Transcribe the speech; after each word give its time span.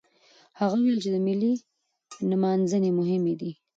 هغه 0.59 0.75
وويل 0.79 0.97
چې 1.03 1.09
ملي 1.27 1.53
نمانځنې 2.31 2.89
مهمې 2.99 3.33
دي. 3.39 3.51